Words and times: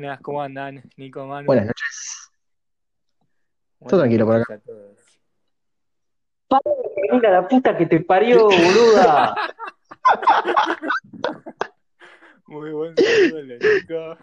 Buenas, 0.00 0.20
¿cómo 0.20 0.40
andan? 0.40 0.80
Nico, 0.96 1.26
Manu. 1.26 1.46
Buenas 1.46 1.66
noches. 1.66 2.30
Buenas 3.80 3.90
Todo 3.90 4.00
tranquilo 4.00 4.26
por 4.26 4.36
acá. 4.36 4.54
a 4.54 4.58
todos. 4.58 5.20
Mira 7.10 7.32
la 7.32 7.48
puta 7.48 7.76
que 7.76 7.86
te 7.86 7.98
parió, 7.98 8.44
boluda. 8.44 9.34
Muy 12.46 12.70
buen 12.70 12.94
saludo 12.96 13.42
Nico. 13.42 14.16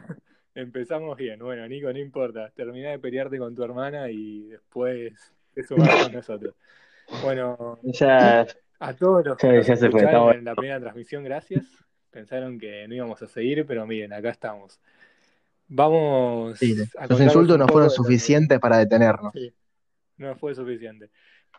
Empezamos 0.54 1.18
bien. 1.18 1.40
Bueno, 1.40 1.68
Nico, 1.68 1.92
no 1.92 2.00
importa. 2.00 2.50
Terminá 2.56 2.92
de 2.92 3.00
pelearte 3.00 3.38
con 3.38 3.54
tu 3.54 3.62
hermana 3.62 4.10
y 4.10 4.48
después 4.48 5.34
te 5.54 5.64
sumás 5.64 6.04
con 6.04 6.14
nosotros. 6.14 6.56
Bueno, 7.22 7.80
Ya, 7.84 8.48
a 8.80 8.94
todos 8.94 9.26
los 9.26 9.38
que 9.38 9.62
ya, 9.62 9.76
se 9.76 9.92
fue, 9.92 10.04
en 10.04 10.46
la 10.46 10.56
primera 10.56 10.80
transmisión, 10.80 11.26
gracias. 11.26 11.66
Pensaron 12.12 12.58
que 12.58 12.88
no 12.88 12.96
íbamos 12.96 13.22
a 13.22 13.28
seguir, 13.28 13.66
pero 13.66 13.86
miren, 13.86 14.14
acá 14.14 14.30
estamos. 14.30 14.80
Vamos 15.68 16.60
Sí, 16.60 16.76
a 16.98 17.08
los 17.08 17.20
insultos 17.22 17.58
no 17.58 17.68
fueron 17.68 17.90
suficientes 17.90 18.60
para 18.60 18.78
detenernos. 18.78 19.34
Sí, 19.34 19.52
no 20.18 20.36
fue 20.36 20.54
suficiente. 20.54 21.10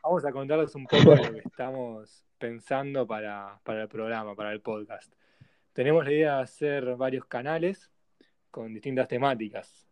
Vamos 0.02 0.24
a 0.24 0.32
contarles 0.32 0.74
un 0.74 0.86
poco 0.86 1.10
de 1.10 1.16
lo 1.26 1.32
que 1.32 1.40
estamos 1.48 2.24
pensando 2.38 3.06
para, 3.06 3.58
para 3.64 3.82
el 3.82 3.88
programa, 3.88 4.34
para 4.36 4.52
el 4.52 4.60
podcast. 4.60 5.12
Tenemos 5.72 6.04
la 6.04 6.12
idea 6.12 6.36
de 6.36 6.42
hacer 6.42 6.96
varios 6.96 7.24
canales 7.26 7.90
con 8.50 8.72
distintas 8.72 9.08
temáticas. 9.08 9.86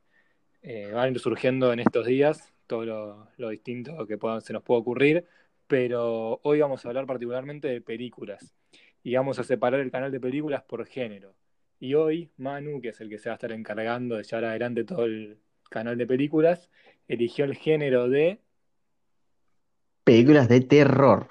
Eh, 0.63 0.91
van 0.93 1.19
surgiendo 1.19 1.73
en 1.73 1.81
estos 1.81 2.07
días 2.07 2.53
todo 2.67 2.85
lo, 2.85 3.29
lo 3.37 3.49
distinto 3.51 4.07
que 4.07 4.17
pueda- 4.17 4.41
se 4.41 4.53
nos 4.53 4.63
pueda 4.63 4.81
ocurrir, 4.81 5.27
pero 5.67 6.41
hoy 6.45 6.61
vamos 6.61 6.85
a 6.85 6.89
hablar 6.89 7.05
particularmente 7.07 7.69
de 7.69 7.81
películas 7.81 8.55
y 9.03 9.15
vamos 9.17 9.39
a 9.39 9.45
separar 9.45 9.81
el 9.81 9.91
canal 9.91 10.11
de 10.13 10.21
películas 10.21 10.63
por 10.63 10.87
género. 10.87 11.35
Y 11.85 11.93
hoy 11.93 12.31
Manu, 12.39 12.81
que 12.81 12.89
es 12.89 13.01
el 13.03 13.11
que 13.11 13.19
se 13.19 13.29
va 13.29 13.35
a 13.35 13.37
estar 13.37 13.53
encargando 13.53 14.17
de 14.17 14.23
llevar 14.23 14.47
adelante 14.47 14.85
todo 14.85 15.05
el 15.05 15.39
canal 15.69 15.99
de 15.99 16.07
películas, 16.07 16.71
eligió 17.09 17.45
el 17.45 17.57
género 17.57 18.09
de 18.09 18.41
Películas 20.03 20.49
de 20.49 20.63
terror. 20.63 21.29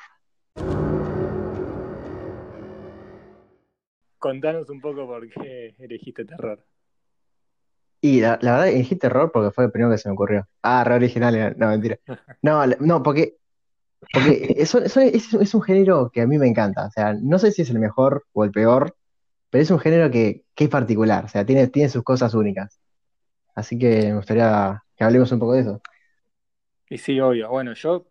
Contanos 4.19 4.69
un 4.69 4.79
poco 4.79 5.07
por 5.07 5.27
qué 5.27 5.73
elegiste 5.79 6.23
terror. 6.23 6.63
Y 8.01 8.21
la, 8.21 8.37
la 8.43 8.51
verdad 8.51 8.67
elegí 8.69 8.95
terror 8.95 9.31
porque 9.31 9.49
fue 9.49 9.63
el 9.65 9.71
primero 9.71 9.89
que 9.91 9.97
se 9.97 10.07
me 10.07 10.13
ocurrió. 10.13 10.47
Ah, 10.61 10.83
re 10.83 10.93
original. 10.93 11.33
era. 11.33 11.49
No, 11.57 11.69
mentira. 11.69 11.97
No, 12.43 12.63
no, 12.67 13.01
porque, 13.01 13.37
porque 14.13 14.53
es, 14.57 14.71
un- 14.75 14.83
es, 14.83 14.95
un- 14.97 15.01
es- 15.03 15.33
es 15.33 15.55
un 15.55 15.63
género 15.63 16.11
que 16.13 16.21
a 16.21 16.27
mí 16.27 16.37
me 16.37 16.47
encanta. 16.47 16.85
O 16.85 16.91
sea, 16.91 17.15
no 17.19 17.39
sé 17.39 17.51
si 17.51 17.63
es 17.63 17.71
el 17.71 17.79
mejor 17.79 18.27
o 18.33 18.43
el 18.43 18.51
peor, 18.51 18.95
pero 19.53 19.63
es 19.63 19.71
un 19.71 19.79
género 19.79 20.11
que, 20.11 20.45
que 20.55 20.65
es 20.65 20.71
particular. 20.71 21.25
O 21.25 21.29
sea, 21.29 21.45
tiene, 21.45 21.69
tiene 21.69 21.89
sus 21.89 22.03
cosas 22.03 22.35
únicas. 22.35 22.81
Así 23.55 23.77
que 23.79 24.07
me 24.11 24.17
gustaría 24.17 24.83
que 24.97 25.03
hablemos 25.05 25.31
un 25.33 25.39
poco 25.39 25.53
de 25.55 25.61
eso. 25.61 25.81
Y 26.89 26.97
sí, 26.97 27.19
obvio. 27.19 27.49
Bueno, 27.49 27.73
yo, 27.73 28.07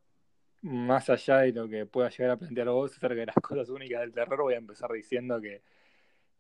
más 0.62 1.10
allá 1.10 1.38
de 1.40 1.52
lo 1.52 1.68
que 1.68 1.86
pueda 1.86 2.10
llegar 2.10 2.32
a 2.32 2.38
plantear 2.38 2.68
vos 2.70 2.96
acerca 2.96 3.16
de 3.16 3.26
las 3.26 3.36
cosas 3.42 3.68
únicas 3.70 4.00
del 4.02 4.12
terror, 4.14 4.42
voy 4.42 4.54
a 4.54 4.58
empezar 4.58 4.90
diciendo 4.92 5.40
que 5.40 5.62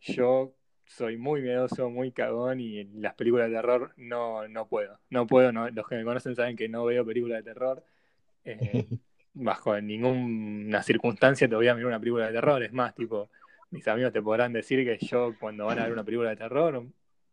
yo 0.00 0.54
soy 0.86 1.16
muy 1.18 1.42
miedoso, 1.42 1.90
muy 1.90 2.12
cagón 2.12 2.60
y 2.60 2.80
en 2.80 3.02
las 3.02 3.14
películas 3.14 3.50
de 3.50 3.56
terror 3.56 3.94
no, 3.98 4.48
no 4.48 4.68
puedo. 4.68 5.00
No 5.10 5.26
puedo, 5.26 5.52
no- 5.52 5.70
los 5.70 5.88
que 5.88 5.96
me 5.96 6.04
conocen 6.04 6.36
saben 6.36 6.56
que 6.56 6.68
no 6.68 6.84
veo 6.86 7.06
películas 7.06 7.38
de 7.44 7.52
terror. 7.54 7.84
Eh, 8.44 8.88
bajo 9.34 9.80
ninguna 9.80 10.82
circunstancia 10.82 11.48
te 11.48 11.54
voy 11.56 11.68
a 11.68 11.74
mirar 11.74 11.88
una 11.88 12.00
película 12.00 12.26
de 12.28 12.32
terror. 12.34 12.62
Es 12.62 12.72
más, 12.72 12.94
tipo, 12.94 13.30
mis 13.72 13.88
amigos 13.88 14.12
te 14.12 14.22
podrán 14.22 14.52
decir 14.52 14.84
que 14.84 15.04
yo 15.04 15.34
cuando 15.40 15.66
van 15.66 15.78
a 15.78 15.84
ver 15.84 15.92
una 15.92 16.04
película 16.04 16.30
de 16.30 16.36
terror, 16.36 16.84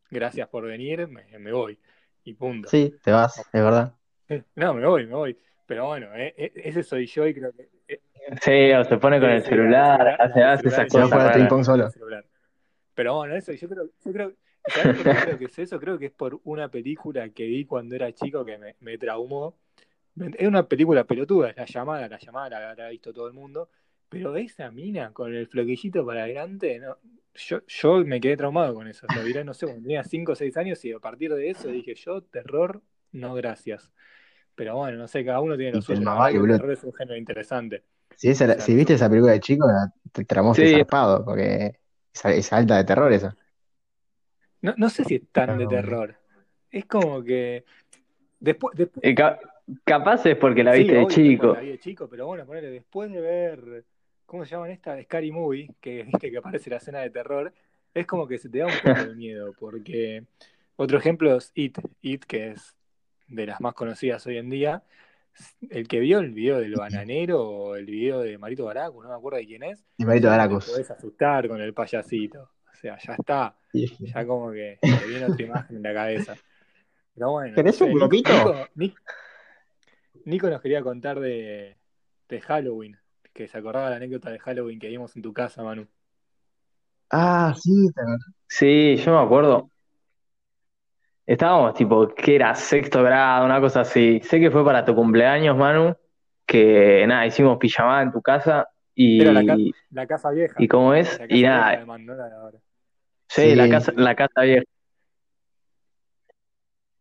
gracias 0.10 0.48
por 0.48 0.66
venir, 0.66 1.08
me, 1.08 1.26
me 1.38 1.52
voy. 1.52 1.78
Y 2.24 2.34
punto. 2.34 2.70
Sí, 2.70 2.96
te 3.04 3.12
vas, 3.12 3.38
es 3.38 3.64
verdad. 3.64 3.94
No, 4.56 4.74
me 4.74 4.86
voy, 4.86 5.06
me 5.06 5.16
voy. 5.16 5.38
Pero 5.66 5.86
bueno, 5.88 6.08
eh, 6.16 6.34
eh, 6.38 6.52
ese 6.56 6.84
soy 6.84 7.06
yo 7.06 7.28
y 7.28 7.34
creo 7.34 7.52
que... 7.54 7.70
eh, 7.88 8.02
Sí, 8.42 8.72
o 8.74 8.84
se 8.84 8.98
pone 8.98 9.20
con 9.20 9.30
el 9.30 9.44
celular, 9.44 10.18
el 10.36 10.44
hace, 10.44 10.68
esas 10.68 10.88
cosas 10.88 11.66
solo. 11.66 11.86
el 11.86 11.92
celular. 11.92 12.26
Pero 12.94 13.16
bueno, 13.16 13.36
eso, 13.36 13.54
yo 13.54 13.70
creo, 13.70 13.90
yo 14.06 14.12
creo, 14.12 14.34
¿sabes 14.68 14.98
por 14.98 15.06
qué 15.06 15.20
creo 15.22 15.38
que 15.40 15.46
es 15.46 15.60
eso? 15.60 15.80
Creo 15.80 15.98
que 15.98 16.08
es 16.08 16.12
por 16.12 16.40
una 16.44 16.70
película 16.70 17.30
que 17.30 17.46
vi 17.46 17.66
cuando 17.66 17.96
era 17.96 18.12
chico 18.14 18.46
que 18.46 18.58
me, 18.58 18.76
me 18.82 18.98
traumó. 18.98 19.58
Es 20.38 20.48
una 20.48 20.68
película 20.68 21.06
pelotuda, 21.06 21.52
es 21.52 21.58
La 21.58 21.66
Llamada, 21.66 22.08
La 22.10 22.20
Llamada 22.20 22.50
la 22.50 22.70
habrá 22.72 22.90
visto 22.90 23.14
todo 23.14 23.28
el 23.28 23.34
mundo, 23.34 23.70
pero 24.10 24.36
esa 24.38 24.72
mina 24.72 25.14
con 25.14 25.34
el 25.36 25.48
floquillito 25.48 26.06
para 26.06 26.24
adelante, 26.24 26.80
no, 26.80 26.98
yo, 27.36 27.62
yo 27.68 27.98
me 28.06 28.20
quedé 28.22 28.38
traumado 28.38 28.74
con 28.74 28.88
eso, 28.88 29.08
lo 29.10 29.24
diré, 29.24 29.44
no 29.44 29.54
sé, 29.54 29.66
cuando 29.68 29.84
tenía 29.84 30.04
5 30.04 30.34
o 30.34 30.36
6 30.36 30.58
años 30.58 30.84
y 30.86 30.92
a 30.94 31.00
partir 31.00 31.34
de 31.34 31.50
eso 31.50 31.70
dije 31.70 31.96
yo, 31.96 32.22
terror, 32.24 32.82
no 33.12 33.34
gracias. 33.36 33.92
Pero 34.56 34.78
bueno, 34.78 34.98
no 34.98 35.08
sé, 35.08 35.26
cada 35.26 35.42
uno 35.42 35.58
tiene 35.58 35.74
lo 35.74 35.82
suyo, 35.82 36.08
el 36.34 36.48
terror 36.48 36.72
es 36.72 36.84
un 36.84 36.94
género 36.94 37.18
interesante. 37.18 37.84
Si, 38.16 38.30
esa- 38.30 38.60
O 38.60 38.62
sea, 38.62 38.70
si 38.70 38.76
no 38.76 38.76
viste 38.76 38.94
esa 38.96 39.10
película 39.10 39.34
de 39.34 39.40
chico, 39.40 39.66
te 40.12 40.26
tramaste 40.26 40.68
Sí, 40.68 40.68
zarpado, 40.68 41.24
porque 41.24 41.80
es, 42.14 42.26
es 42.26 42.54
alta 42.54 42.78
de 42.78 42.84
terror 42.84 43.12
esa. 43.14 43.36
No, 44.62 44.74
no 44.78 44.90
sé 44.90 45.06
si 45.06 45.16
es 45.16 45.24
tan 45.32 45.58
de 45.58 45.68
terror. 45.68 46.18
Es 46.72 46.86
como 46.86 47.24
que 47.24 47.66
después, 48.40 48.76
después 48.78 49.04
eh, 49.04 49.16
ca- 49.16 49.40
capaz 49.84 50.26
es 50.26 50.38
porque 50.38 50.64
la 50.64 50.74
sí, 50.74 50.74
viste 50.74 50.96
de 50.96 51.08
obvio, 51.08 51.08
chico. 51.08 51.48
la 51.50 51.60
vi 51.60 51.70
de 51.70 51.80
chico, 51.80 52.08
pero 52.10 52.28
bueno, 52.28 52.46
ponele, 52.46 52.70
después 52.70 53.12
de 53.12 53.22
ver, 53.22 53.86
¿cómo 54.30 54.46
se 54.46 54.52
llaman 54.52 54.70
esta? 54.70 55.02
Scary 55.02 55.32
Movie, 55.32 55.72
que 55.82 56.04
viste 56.22 56.30
que 56.32 56.38
aparece 56.38 56.70
la 56.70 56.78
escena 56.78 57.00
de 57.00 57.10
terror, 57.10 57.52
es 57.94 58.06
como 58.06 58.28
que 58.28 58.38
se 58.38 58.48
te 58.50 58.60
da 58.60 58.68
un 58.68 58.72
poco 58.84 59.04
de 59.10 59.16
miedo, 59.16 59.54
porque 59.60 60.24
otro 60.76 61.00
ejemplo 61.00 61.36
es 61.36 61.52
It, 61.56 61.80
It, 62.02 62.24
que 62.26 62.52
es 62.52 62.76
de 63.28 63.48
las 63.48 63.60
más 63.60 63.74
conocidas 63.74 64.26
hoy 64.28 64.38
en 64.38 64.50
día. 64.50 64.84
El 65.70 65.88
que 65.88 66.00
vio 66.00 66.20
el 66.20 66.32
video 66.32 66.60
del 66.60 66.76
bananero 66.76 67.42
o 67.42 67.76
el 67.76 67.86
video 67.86 68.20
de 68.22 68.38
Marito 68.38 68.66
Baracu, 68.66 69.02
no 69.02 69.10
me 69.10 69.16
acuerdo 69.16 69.38
de 69.40 69.46
quién 69.48 69.64
es, 69.64 69.84
Y 69.98 70.06
Marito 70.06 70.28
no 70.28 70.34
te 70.34 70.38
Baracus. 70.38 70.70
podés 70.70 70.92
asustar 70.92 71.48
con 71.48 71.62
el 71.62 71.74
payasito. 71.74 72.42
O 72.72 72.76
sea, 72.76 72.98
ya 72.98 73.14
está, 73.16 73.56
ya 73.74 74.26
como 74.26 74.52
que 74.52 74.78
te 74.82 75.08
viene 75.08 75.26
otra 75.26 75.46
imagen 75.46 75.76
en 75.78 75.84
la 75.84 75.94
cabeza. 75.94 76.36
Pero 77.16 77.32
bueno, 77.32 77.50
no 77.50 77.56
¿Tenés 77.56 77.82
un 77.82 77.94
globito? 77.94 78.68
Nico- 78.76 78.96
Nico 80.26 80.50
nos 80.50 80.62
quería 80.62 80.82
contar 80.82 81.20
de, 81.20 81.76
de 82.30 82.42
Halloween, 82.42 82.98
que 83.34 83.48
se 83.48 83.58
acordaba 83.58 83.90
la 83.90 83.96
anécdota 83.98 84.30
de 84.32 84.40
Halloween 84.40 84.80
que 84.80 84.88
vimos 84.90 85.16
en 85.16 85.22
tu 85.24 85.34
casa, 85.34 85.64
Manu. 85.64 85.88
Ah, 87.12 87.54
sí, 87.60 87.72
te. 87.94 88.02
Sí, 88.48 88.96
yo 88.98 89.14
me 89.14 89.20
acuerdo. 89.20 89.70
Estábamos 91.26 91.76
tipo, 91.76 92.08
que 92.16 92.36
era 92.36 92.56
sexto 92.56 93.04
grado, 93.04 93.46
una 93.46 93.62
cosa 93.62 93.82
así. 93.82 94.20
Sé 94.24 94.40
que 94.40 94.50
fue 94.50 94.66
para 94.66 94.84
tu 94.84 94.96
cumpleaños, 94.96 95.56
Manu, 95.56 95.96
que 96.46 97.06
nada, 97.08 97.26
hicimos 97.28 97.58
pijamada 97.60 98.02
en 98.02 98.12
tu 98.12 98.22
casa 98.22 98.68
Era 99.18 99.32
la, 99.32 99.46
ca- 99.46 99.56
y, 99.56 99.72
la 99.92 100.08
casa 100.08 100.32
vieja, 100.32 100.60
y 100.60 100.68
cómo 100.68 100.94
es, 100.96 101.20
la 101.20 101.26
y 101.28 101.44
vieja 101.44 101.44
nada, 101.44 101.76
además, 101.76 102.00
no 102.00 102.16
la 102.16 102.26
de 102.30 102.36
ahora. 102.36 102.60
sí, 103.28 103.56
la 103.56 103.70
casa, 103.70 103.94
la 103.96 104.16
casa 104.16 104.42
vieja. 104.42 104.64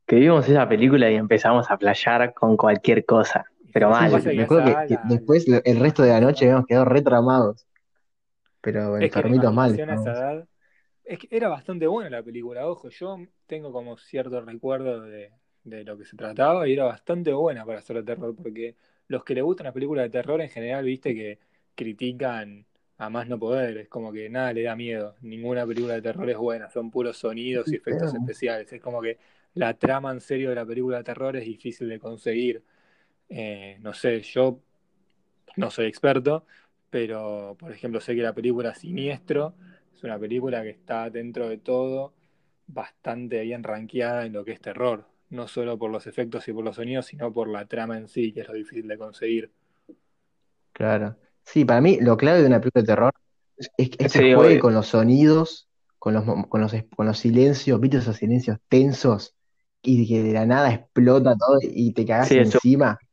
Que 0.07 0.17
vimos 0.17 0.49
esa 0.49 0.69
película 0.69 1.09
y 1.09 1.15
empezamos 1.15 1.71
a 1.71 1.77
playar 1.77 2.35
con 2.35 2.57
cualquier 2.57 3.05
cosa, 3.07 3.45
pero 3.73 3.89
mal. 3.89 4.13
que 4.23 4.33
me 4.33 4.43
acuerdo 4.43 4.65
que, 4.65 4.79
la- 4.87 5.01
después 5.03 5.47
el 5.65 5.81
resto 5.81 6.03
de 6.03 6.11
la 6.11 6.21
noche 6.21 6.47
habíamos 6.47 6.67
quedado 6.67 6.85
retramados, 6.87 7.67
pero 8.61 8.99
enfermitos 8.99 9.53
mal 9.53 9.81
edad. 10.11 10.49
Es 11.05 11.19
que 11.21 11.29
era 11.33 11.49
bastante 11.49 11.87
buena 11.87 12.11
la 12.11 12.23
película, 12.23 12.69
ojo. 12.69 12.91
Yo 12.91 13.19
tengo 13.47 13.73
como 13.73 13.97
cierto 13.99 14.41
recuerdo 14.43 15.03
de, 15.03 15.33
de 15.65 15.85
lo 15.85 15.99
que 15.99 16.05
se 16.05 16.17
trataba 16.17 16.69
y 16.69 16.75
era 16.75 16.85
bastante 16.87 17.33
buena 17.33 17.65
para 17.67 17.81
hacer 17.81 17.97
de 17.99 18.03
terror, 18.05 18.37
porque 18.37 18.77
los 19.09 19.25
que 19.25 19.35
le 19.35 19.43
gustan 19.43 19.67
las 19.67 19.75
películas 19.75 20.05
de 20.07 20.11
terror 20.11 20.41
en 20.43 20.51
general, 20.51 20.85
viste 20.85 21.15
que 21.15 21.39
critican 21.75 22.67
a 22.99 23.11
más 23.11 23.29
no 23.29 23.39
poder. 23.39 23.79
Es 23.79 23.89
como 23.89 24.13
que 24.13 24.31
nada 24.31 24.53
le 24.53 24.63
da 24.65 24.77
miedo. 24.77 25.17
Ninguna 25.23 25.67
película 25.67 25.95
de 25.95 26.03
terror 26.03 26.29
es 26.31 26.37
buena, 26.39 26.71
son 26.71 26.91
puros 26.91 27.19
sonidos 27.19 27.73
y 27.73 27.77
efectos 27.77 28.15
especiales. 28.15 28.73
Es 28.73 28.81
como 28.83 29.03
que 29.03 29.19
la 29.55 29.75
trama 29.75 30.13
en 30.13 30.21
serio 30.21 30.51
de 30.51 30.57
la 30.57 30.67
película 30.67 30.99
de 30.99 31.05
terror 31.05 31.37
es 31.37 31.45
difícil 31.47 31.89
de 31.89 31.99
conseguir. 32.01 32.63
Eh, 33.29 33.79
no 33.81 33.93
sé, 33.95 34.23
yo 34.23 34.61
no 35.57 35.71
soy 35.71 35.87
experto, 35.87 36.47
pero 36.91 37.57
por 37.59 37.73
ejemplo 37.73 38.01
sé 38.01 38.15
que 38.15 38.23
la 38.23 38.35
película 38.35 38.75
Siniestro 38.75 39.55
es 39.95 40.05
una 40.05 40.19
película 40.19 40.63
que 40.63 40.71
está 40.71 41.11
dentro 41.11 41.49
de 41.49 41.59
todo 41.59 42.15
bastante 42.67 43.41
bien 43.43 43.63
rankeada 43.65 44.27
en 44.27 44.33
lo 44.35 44.45
que 44.45 44.53
es 44.53 44.61
terror, 44.61 45.07
no 45.31 45.49
solo 45.49 45.79
por 45.79 45.91
los 45.91 46.07
efectos 46.07 46.47
y 46.49 46.53
por 46.53 46.65
los 46.65 46.77
sonidos, 46.77 47.07
sino 47.07 47.33
por 47.33 47.49
la 47.49 47.67
trama 47.67 47.99
en 47.99 48.09
sí, 48.09 48.33
que 48.33 48.43
es 48.43 48.49
lo 48.49 48.55
difícil 48.55 48.89
de 48.89 48.99
conseguir. 48.99 49.51
claro. 50.73 51.17
Sí, 51.45 51.65
para 51.65 51.81
mí 51.81 51.99
lo 52.01 52.17
clave 52.17 52.41
de 52.43 52.47
una 52.47 52.61
película 52.61 52.83
de 52.83 52.87
terror 52.87 53.13
es, 53.57 53.71
es 53.99 54.13
que 54.13 54.21
Sí, 54.21 54.35
juegue 54.35 54.59
obvio. 54.59 54.61
con 54.61 54.75
los 54.75 54.89
sonidos, 54.89 55.69
con 55.99 56.15
los, 56.15 56.25
mo- 56.27 56.49
con 56.49 56.61
los, 56.61 56.73
con 56.97 57.07
los 57.07 57.19
silencios, 57.19 57.81
¿viste 57.81 57.99
esos 57.99 58.17
silencios 58.17 58.59
tensos? 58.69 59.35
Y 59.83 60.09
que 60.09 60.23
de 60.23 60.33
la 60.33 60.47
nada 60.47 60.73
explota 60.75 61.37
todo 61.37 61.59
y 61.63 61.93
te 61.95 62.07
Sí, 62.21 62.39
eso. 62.39 62.61
encima. 62.63 62.99
Eso, 62.99 63.08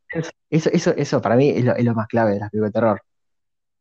eso, 0.49 0.91
eso 0.95 1.21
para 1.21 1.35
mí 1.35 1.49
es 1.49 1.63
lo, 1.65 1.75
es 1.75 1.83
lo 1.85 1.93
más 1.93 2.07
clave 2.07 2.33
de 2.33 2.39
las 2.39 2.49
películas 2.49 2.73
de 2.73 2.79
terror. 2.79 3.01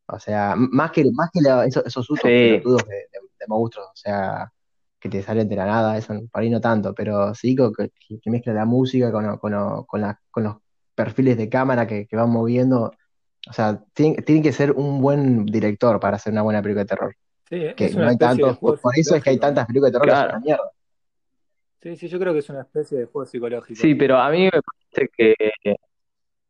O 0.07 0.19
sea, 0.19 0.55
más 0.57 0.91
que, 0.93 1.05
más 1.13 1.31
que 1.33 1.41
la- 1.41 1.65
esos, 1.67 1.85
esos 1.87 2.05
sustos 2.07 2.31
Sí, 2.31 2.39
pelotudos 2.41 2.85
de, 2.87 2.95
de- 2.95 3.21
de 3.41 3.47
monstruos, 3.49 3.87
o 3.89 3.97
sea, 3.97 4.53
que 5.01 5.09
te 5.09 5.23
salen 5.23 5.49
de 5.49 5.57
la 5.57 5.67
nada, 5.67 5.97
eso 5.99 6.15
por 6.33 6.43
ahí 6.43 6.51
no 6.51 6.61
tanto, 6.61 6.95
pero 6.95 7.35
sí 7.35 7.55
que, 7.57 7.91
que 8.21 8.31
mezcla 8.31 8.53
la 8.55 8.65
música 8.67 9.11
con, 9.13 9.27
lo- 9.27 9.39
con, 9.39 9.53
lo- 9.53 9.85
con, 9.87 10.01
la- 10.03 10.21
con 10.31 10.45
los 10.45 10.57
perfiles 10.95 11.37
de 11.37 11.49
cámara 11.49 11.87
que, 11.87 12.07
que 12.07 12.17
van 12.17 12.31
moviendo. 12.31 12.93
O 13.49 13.53
sea, 13.53 13.83
tiene, 13.95 14.17
tiene 14.23 14.43
que 14.43 14.53
ser 14.53 14.73
un 14.73 15.01
buen 15.01 15.45
director 15.47 16.01
para 16.01 16.17
hacer 16.17 16.33
una 16.33 16.43
buena 16.43 16.63
película 16.63 16.85
de 16.85 16.89
terror. 16.89 17.17
Sí, 17.49 17.75
Que 17.77 17.85
es 17.87 17.97
no 17.97 18.09
hay 18.09 18.17
tantos, 18.17 18.59
por, 18.59 18.81
por 18.81 18.99
eso 18.99 19.15
es 19.17 19.23
que 19.23 19.31
hay 19.31 19.39
tantas 19.39 19.67
películas 19.67 19.93
de 19.93 19.99
terror 19.99 20.09
que 20.11 20.17
son 20.17 20.29
una 20.31 20.41
mierda. 20.41 20.71
Sí, 21.83 21.97
sí, 21.97 22.09
yo 22.09 22.19
creo 22.19 22.33
que 22.33 22.39
es 22.39 22.49
una 22.49 22.63
especie 22.63 22.99
de 22.99 23.05
juego 23.05 23.27
psicológico. 23.27 23.79
Sí, 23.79 23.95
pero 23.95 24.17
a 24.17 24.31
mí 24.31 24.45
me 24.45 24.51
parece 24.51 25.11
que, 25.15 25.35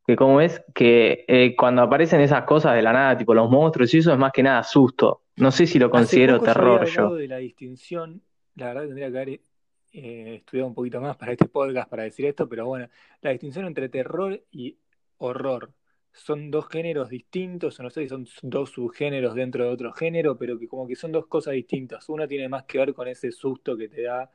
que 0.07 0.17
como 0.17 0.41
es, 0.41 0.63
que 0.75 1.25
eh, 1.29 1.57
cuando 1.57 1.83
aparecen 1.83 2.21
esas 2.21 2.45
cosas 2.45 2.75
de 2.75 2.83
la 2.83 2.93
nada, 2.93 3.17
tipo 3.17 3.35
los 3.35 3.51
monstruos 3.51 3.93
y 3.95 3.99
eso, 3.99 4.13
es 4.13 4.19
más 4.19 4.33
que 4.33 4.43
nada 4.43 4.63
susto. 4.63 5.25
No 5.37 5.51
sé 5.51 5.67
si 5.67 5.79
lo 5.79 5.91
Hace 5.93 6.21
considero 6.21 6.35
poco 6.35 6.47
yo 6.49 6.53
terror 6.53 6.71
había 6.71 6.87
yo. 6.87 7.15
de 7.15 7.29
la 7.29 7.39
distinción, 7.39 8.23
la 8.57 8.69
verdad 8.69 8.83
tendría 8.87 9.11
que 9.11 9.17
haber 9.19 9.41
eh, 9.93 10.35
estudiado 10.37 10.69
un 10.69 10.75
poquito 10.75 11.01
más 11.01 11.17
para 11.17 11.33
este 11.33 11.49
podcast 11.49 11.89
para 11.91 12.03
decir 12.05 12.27
esto, 12.27 12.49
pero 12.49 12.67
bueno, 12.67 12.89
la 13.23 13.31
distinción 13.31 13.67
entre 13.67 13.89
terror 13.89 14.43
y 14.51 14.79
horror. 15.19 15.73
Son 16.13 16.51
dos 16.51 16.69
géneros 16.69 17.09
distintos, 17.09 17.81
o 17.81 17.83
no 17.83 17.91
sé 17.91 18.03
si 18.03 18.09
son 18.09 18.27
dos 18.43 18.71
subgéneros 18.71 19.35
dentro 19.35 19.65
de 19.65 19.71
otro 19.71 19.93
género, 19.93 20.39
pero 20.39 20.59
que 20.59 20.69
como 20.69 20.87
que 20.87 20.95
son 20.97 21.11
dos 21.13 21.27
cosas 21.27 21.55
distintas. 21.55 22.09
Una 22.09 22.29
tiene 22.29 22.49
más 22.49 22.65
que 22.65 22.79
ver 22.79 22.95
con 22.95 23.09
ese 23.09 23.33
susto 23.33 23.77
que 23.77 23.89
te 23.89 24.03
da 24.03 24.31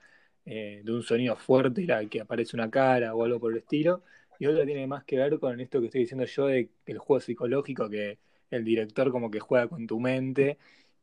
eh, 0.46 0.82
de 0.84 0.92
un 0.94 1.04
sonido 1.04 1.36
fuerte, 1.38 1.86
la 1.86 2.06
que 2.08 2.22
aparece 2.22 2.56
una 2.58 2.70
cara 2.70 3.16
o 3.16 3.24
algo 3.24 3.40
por 3.40 3.52
el 3.54 3.60
estilo, 3.60 4.04
y 4.40 4.48
otra 4.48 4.66
tiene 4.66 4.88
más 4.88 5.04
que 5.06 5.18
ver 5.18 5.40
con 5.40 5.60
esto 5.62 5.80
que 5.82 5.88
estoy 5.88 6.02
diciendo 6.02 6.26
yo 6.26 6.48
de 6.48 6.72
el 6.88 7.00
juego 7.00 7.22
psicológico, 7.22 7.90
que 7.90 8.20
el 8.52 8.66
director 8.66 9.12
como 9.12 9.32
que 9.32 9.40
juega 9.42 9.68
con 9.70 9.88
tu 9.88 10.00
mente 10.02 10.58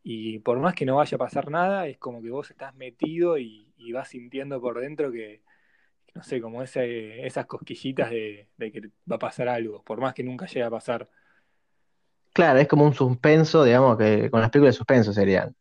y 0.05 0.39
por 0.41 0.59
más 0.61 0.75
que 0.75 0.87
no 0.87 0.97
vaya 0.97 1.17
a 1.17 1.19
pasar 1.19 1.51
nada, 1.51 1.87
es 1.89 1.99
como 1.99 2.23
que 2.23 2.31
vos 2.31 2.51
estás 2.51 2.75
metido 2.77 3.39
y, 3.39 3.73
y 3.79 3.93
vas 3.93 4.09
sintiendo 4.11 4.61
por 4.61 4.81
dentro 4.81 5.13
que, 5.13 5.43
no 6.15 6.23
sé, 6.25 6.41
como 6.41 6.63
ese, 6.63 7.27
esas 7.27 7.47
cosquillitas 7.47 8.11
de, 8.11 8.49
de 8.57 8.73
que 8.73 8.81
va 9.11 9.17
a 9.17 9.19
pasar 9.21 9.49
algo, 9.49 9.83
por 9.85 10.01
más 10.01 10.15
que 10.15 10.25
nunca 10.25 10.47
llegue 10.47 10.65
a 10.65 10.71
pasar. 10.71 11.11
Claro, 12.33 12.59
es 12.61 12.69
como 12.69 12.85
un 12.85 12.95
suspenso, 12.95 13.65
digamos, 13.65 13.97
que 13.99 14.31
con 14.31 14.41
las 14.41 14.51
películas 14.51 14.75
de 14.75 14.79
suspenso 14.79 15.13
serían. 15.13 15.55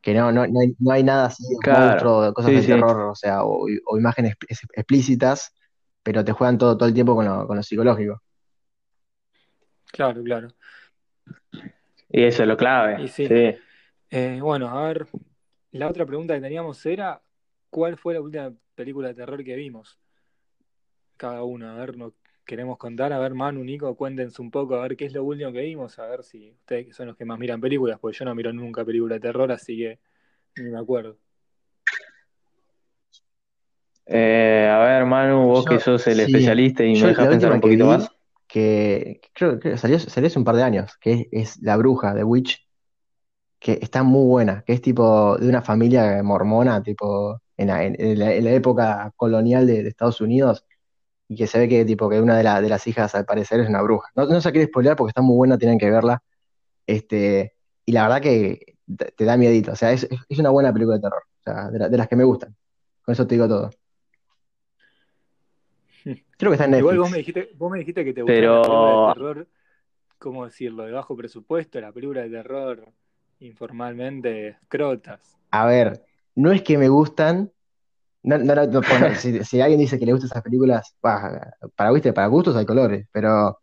Que 0.00 0.14
no, 0.14 0.30
no, 0.32 0.46
no 0.46 0.60
hay, 0.60 0.74
no 0.78 0.92
hay 0.92 1.02
nada 1.04 1.26
así 1.26 1.44
de 1.44 1.56
Claro, 1.60 2.16
monstruo, 2.20 2.32
cosas 2.32 2.52
sí, 2.52 2.54
de 2.54 2.62
sí. 2.62 2.64
terror, 2.64 3.00
o 3.10 3.14
sea, 3.14 3.44
o, 3.44 3.66
o 3.86 3.98
imágenes 3.98 4.34
explí- 4.36 4.68
explícitas, 4.74 5.52
pero 6.08 6.24
te 6.24 6.32
juegan 6.32 6.56
todo, 6.56 6.74
todo 6.74 6.88
el 6.88 6.94
tiempo 6.94 7.14
con 7.14 7.26
lo, 7.26 7.46
con 7.46 7.54
lo 7.54 7.62
psicológico. 7.62 8.22
Claro, 9.92 10.22
claro. 10.22 10.48
Y 12.08 12.22
eso 12.22 12.44
es 12.44 12.48
lo 12.48 12.56
clave. 12.56 13.02
Y 13.02 13.08
sí. 13.08 13.26
Sí. 13.26 13.54
Eh, 14.08 14.38
bueno, 14.40 14.70
a 14.70 14.88
ver, 14.88 15.06
la 15.72 15.86
otra 15.86 16.06
pregunta 16.06 16.34
que 16.34 16.40
teníamos 16.40 16.86
era, 16.86 17.20
¿cuál 17.68 17.98
fue 17.98 18.14
la 18.14 18.22
última 18.22 18.50
película 18.74 19.08
de 19.08 19.16
terror 19.16 19.44
que 19.44 19.54
vimos? 19.54 20.00
Cada 21.18 21.44
uno, 21.44 21.68
a 21.72 21.74
ver, 21.74 21.98
nos 21.98 22.14
queremos 22.46 22.78
contar, 22.78 23.12
a 23.12 23.18
ver, 23.18 23.34
Manu, 23.34 23.62
Nico, 23.62 23.94
cuéntense 23.94 24.40
un 24.40 24.50
poco, 24.50 24.76
a 24.76 24.80
ver 24.80 24.96
qué 24.96 25.04
es 25.04 25.12
lo 25.12 25.24
último 25.24 25.52
que 25.52 25.60
vimos, 25.60 25.98
a 25.98 26.06
ver 26.06 26.24
si 26.24 26.52
ustedes 26.52 26.86
que 26.86 26.92
son 26.94 27.08
los 27.08 27.18
que 27.18 27.26
más 27.26 27.38
miran 27.38 27.60
películas, 27.60 27.98
porque 27.98 28.16
yo 28.16 28.24
no 28.24 28.34
miro 28.34 28.50
nunca 28.50 28.82
película 28.82 29.16
de 29.16 29.20
terror, 29.20 29.52
así 29.52 29.76
que 29.76 29.98
ni 30.56 30.70
me 30.70 30.78
acuerdo. 30.78 31.18
Eh, 34.10 34.68
a 34.72 34.78
ver, 34.78 35.04
Manu, 35.06 35.46
vos 35.48 35.64
Yo- 35.64 35.76
que 35.76 35.80
sos 35.80 36.06
el 36.06 36.20
sí, 36.20 36.22
especialista 36.24 36.82
y 36.84 36.92
me 36.94 37.00
yo 37.00 37.06
dejas 37.08 37.24
la 37.24 37.30
pensar 37.30 37.52
un 37.52 37.60
que 37.60 37.68
poquito 37.68 37.84
vi, 37.84 37.88
más. 37.88 38.10
que 38.48 39.20
creo 39.34 39.58
que 39.60 39.76
salió, 39.76 39.98
salió 39.98 40.26
hace 40.28 40.38
un 40.38 40.44
par 40.44 40.56
de 40.56 40.62
años, 40.62 40.96
que 41.00 41.12
es, 41.30 41.56
es 41.56 41.62
La 41.62 41.76
Bruja, 41.76 42.14
de 42.14 42.24
Witch, 42.24 42.66
que 43.58 43.78
está 43.82 44.02
muy 44.02 44.26
buena, 44.26 44.62
que 44.66 44.72
es 44.74 44.82
tipo 44.82 45.36
de 45.38 45.48
una 45.48 45.62
familia 45.62 46.22
mormona, 46.22 46.82
tipo 46.82 47.40
en 47.56 47.68
la, 47.68 47.84
en- 47.84 47.96
en 48.00 48.18
la- 48.18 48.34
en 48.34 48.44
la 48.44 48.52
época 48.52 49.12
colonial 49.16 49.66
de, 49.66 49.82
de 49.82 49.88
Estados 49.90 50.20
Unidos, 50.20 50.64
y 51.28 51.36
que 51.36 51.46
se 51.48 51.58
ve 51.60 51.68
que 51.68 51.84
tipo 51.86 52.08
que 52.10 52.20
una 52.20 52.36
de, 52.38 52.44
la- 52.44 52.60
de 52.62 52.68
las 52.70 52.86
hijas 52.86 53.14
al 53.14 53.26
parecer 53.26 53.60
es 53.60 53.68
una 53.68 53.82
bruja. 53.82 54.08
No, 54.16 54.26
no 54.26 54.40
se 54.40 54.52
quiere 54.52 54.68
spoilear 54.68 54.96
porque 54.96 55.10
está 55.10 55.22
muy 55.22 55.36
buena, 55.36 55.58
tienen 55.58 55.78
que 55.78 55.90
verla. 55.90 56.22
Este, 56.86 57.54
y 57.86 57.92
la 57.92 58.02
verdad 58.04 58.22
que 58.22 58.76
te, 58.98 59.12
te 59.12 59.24
da 59.24 59.36
miedito, 59.36 59.72
o 59.72 59.76
sea, 59.76 59.92
es, 59.92 60.08
es 60.28 60.38
una 60.38 60.50
buena 60.50 60.72
película 60.72 60.96
de 60.96 61.02
terror, 61.02 61.22
o 61.40 61.42
sea, 61.44 61.70
de 61.70 61.98
las 61.98 62.08
que 62.08 62.16
me 62.16 62.24
gustan. 62.24 62.56
Con 63.02 63.12
eso 63.14 63.26
te 63.26 63.34
digo 63.36 63.48
todo. 63.48 63.70
Creo 66.36 66.50
que 66.50 66.54
está 66.54 66.64
en 66.66 66.74
Igual 66.74 66.98
vos 66.98 67.10
me 67.10 67.18
Netflix. 67.18 67.34
dijiste, 67.34 67.56
vos 67.58 67.70
me 67.70 67.78
dijiste 67.78 68.04
que 68.04 68.12
te 68.14 68.22
gustan 68.22 68.36
Pero- 68.36 68.54
las 68.54 68.66
películas 68.68 69.06
de 69.08 69.12
terror, 69.14 69.48
¿cómo 70.18 70.44
decirlo? 70.44 70.84
De 70.84 70.92
bajo 70.92 71.16
presupuesto, 71.16 71.80
la 71.80 71.92
película 71.92 72.22
de 72.22 72.30
terror 72.30 72.88
informalmente 73.40 74.58
crotas. 74.68 75.36
A 75.50 75.66
ver, 75.66 76.02
no 76.34 76.52
es 76.52 76.62
que 76.62 76.78
me 76.78 76.88
gustan, 76.88 77.50
no, 78.22 78.38
no, 78.38 78.54
no, 78.54 78.66
no, 78.66 78.80
bueno, 78.80 79.14
si, 79.16 79.42
si 79.44 79.60
alguien 79.60 79.80
dice 79.80 79.98
que 79.98 80.06
le 80.06 80.12
gustan 80.12 80.28
esas 80.30 80.42
películas, 80.42 80.94
bah, 81.02 81.52
para, 81.76 81.92
¿viste? 81.92 82.12
Para 82.12 82.26
gustos 82.28 82.56
hay 82.56 82.66
colores, 82.66 83.06
pero, 83.12 83.58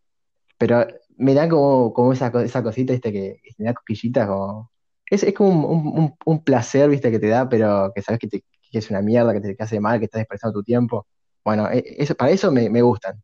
pero 0.58 0.86
me 1.18 1.34
da 1.34 1.48
como, 1.50 1.94
como 1.94 2.14
esa, 2.14 2.28
esa 2.44 2.64
cosita, 2.64 2.94
¿viste? 2.94 3.12
Que, 3.12 3.40
que 3.44 3.52
me 3.58 3.66
da 3.66 3.74
cosquillitas, 3.74 4.28
como... 4.28 4.72
Es, 5.10 5.24
es 5.24 5.34
como 5.36 5.68
un, 5.70 5.88
un- 5.88 6.00
un- 6.00 6.16
un 6.26 6.44
placer, 6.44 6.90
¿viste? 6.90 7.12
Que 7.12 7.20
te 7.20 7.28
da, 7.28 7.48
pero 7.48 7.92
que 7.94 8.02
sabes 8.02 8.20
que, 8.20 8.28
te- 8.28 8.44
que 8.72 8.78
es 8.80 8.90
una 8.90 9.02
mierda, 9.02 9.34
que 9.34 9.42
te 9.42 9.56
que 9.56 9.64
hace 9.64 9.80
mal, 9.80 10.00
que 10.00 10.06
estás 10.06 10.20
despreciando 10.20 10.60
tu 10.60 10.64
tiempo. 10.64 11.06
Bueno, 11.46 11.70
e- 11.72 11.84
eso, 12.00 12.16
para 12.16 12.32
eso 12.32 12.52
me, 12.52 12.70
me 12.70 12.82
gustan. 12.82 13.22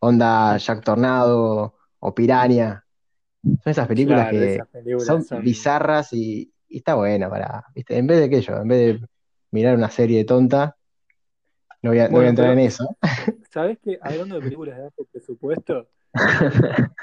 Onda 0.00 0.56
Jack 0.58 0.84
Tornado 0.84 1.74
o 2.00 2.14
Piranha. 2.14 2.84
Son 3.64 3.70
esas 3.72 3.88
películas 3.88 4.26
Claro, 4.26 4.28
que 4.28 4.42
esas 4.42 4.66
películas 4.68 5.24
son 5.24 5.26
son... 5.26 5.44
bizarras 5.44 6.12
y, 6.12 6.52
y 6.68 6.78
está 6.78 6.94
buena 6.96 7.30
para, 7.30 7.64
¿viste? 7.74 7.98
En 7.98 8.06
vez 8.06 8.18
de 8.20 8.26
aquello, 8.26 8.62
en 8.62 8.68
vez 8.68 9.00
de 9.00 9.08
mirar 9.52 9.76
una 9.76 9.90
serie 9.90 10.24
tonta, 10.24 10.76
no 11.82 11.90
voy 11.90 11.98
a, 12.00 12.08
no 12.08 12.18
voy 12.18 12.26
a 12.26 12.28
Bueno, 12.28 12.30
entrar 12.30 12.50
pero 12.50 12.58
en 12.58 12.60
eso. 12.60 12.96
¿sabés 13.50 13.78
que 13.80 13.98
hablando 14.02 14.36
de 14.36 14.42
películas 14.42 14.76
de 14.76 14.84
bajo 14.84 15.04
presupuesto, 15.06 15.88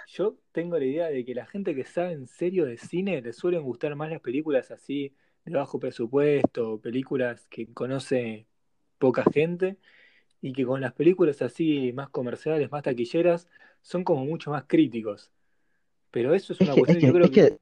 yo 0.06 0.38
tengo 0.52 0.78
la 0.78 0.86
idea 0.86 1.08
de 1.10 1.26
que 1.26 1.36
la 1.36 1.46
gente 1.46 1.76
que 1.76 1.84
sabe 1.86 2.14
en 2.14 2.28
serio 2.28 2.66
de 2.66 2.78
cine 2.78 3.22
le 3.22 3.34
suelen 3.34 3.64
gustar 3.64 3.96
más 3.96 4.10
las 4.12 4.22
películas 4.22 4.72
así 4.72 5.16
de 5.46 5.54
bajo 5.56 5.80
presupuesto, 5.80 6.80
películas 6.82 7.48
que 7.50 7.74
conoce 7.74 8.48
poca 9.00 9.24
gente 9.34 9.78
y 10.46 10.54
que 10.54 10.64
con 10.64 10.80
las 10.80 10.94
películas 10.94 11.42
así 11.42 11.92
más 11.94 12.10
comerciales, 12.10 12.72
más 12.72 12.84
taquilleras, 12.84 13.48
son 13.82 14.04
como 14.04 14.26
mucho 14.26 14.52
más 14.52 14.66
críticos. 14.68 15.32
Pero 16.12 16.36
eso 16.36 16.54
es 16.54 16.62
Es 16.62 16.68
una 16.68 16.76
que, 16.76 16.82
es 16.82 16.86
cuestión, 16.86 17.02
yo 17.02 17.08
que, 17.08 17.14
creo 17.14 17.26
es 17.26 17.32
que 17.32 17.58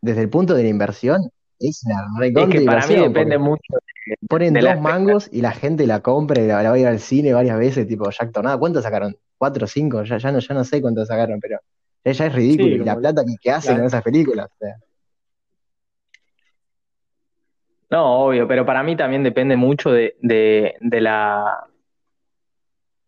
desde 0.00 0.22
el 0.22 0.30
punto 0.30 0.54
de 0.54 0.62
la 0.62 0.68
inversión, 0.68 1.32
es 1.58 1.82
una 1.84 2.24
Es 2.24 2.48
que 2.48 2.60
para 2.60 2.86
mí 2.86 2.94
depende 2.94 3.38
mucho 3.38 3.74
de, 4.06 4.16
ponen 4.28 4.54
de 4.54 4.62
la 4.62 4.74
dos 4.74 4.82
mangos 4.82 5.28
y 5.32 5.40
la 5.40 5.50
gente 5.50 5.84
la 5.84 6.00
compra 6.00 6.40
y 6.40 6.46
la, 6.46 6.62
la 6.62 6.70
va 6.70 6.76
a 6.76 6.78
ir 6.78 6.86
al 6.86 7.00
cine 7.00 7.32
varias 7.32 7.58
veces, 7.58 7.88
tipo 7.88 8.08
Jack 8.08 8.30
Tornado. 8.30 8.56
¿Cuánto 8.60 8.80
sacaron? 8.82 9.16
¿Cuatro 9.36 9.64
o 9.64 9.66
cinco? 9.66 10.04
Ya, 10.04 10.18
ya, 10.18 10.30
no, 10.30 10.38
ya 10.38 10.54
no 10.54 10.62
sé 10.62 10.80
cuánto 10.80 11.04
sacaron, 11.04 11.40
pero 11.40 11.58
ya, 12.04 12.12
ya 12.12 12.26
es 12.26 12.32
ridículo. 12.32 12.68
Sí, 12.68 12.74
y 12.74 12.78
la 12.78 12.92
como 12.92 13.00
plata 13.00 13.24
que, 13.24 13.34
que 13.40 13.50
hacen 13.50 13.78
con 13.78 13.86
esas 13.86 14.04
películas. 14.04 14.46
o 14.46 14.58
sea. 14.60 14.76
No, 17.90 18.26
obvio, 18.26 18.46
pero 18.46 18.64
para 18.64 18.84
mí 18.84 18.96
también 18.96 19.24
depende 19.24 19.56
mucho 19.56 19.90
de, 19.90 20.14
de, 20.20 20.76
de 20.80 21.00
la, 21.00 21.68